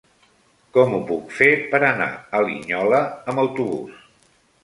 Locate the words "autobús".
3.45-4.01